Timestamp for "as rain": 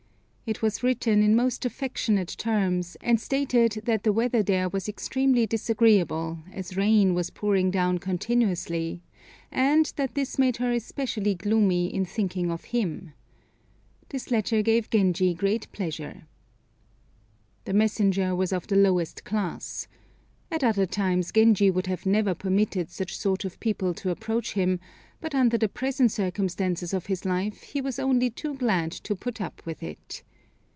6.51-7.13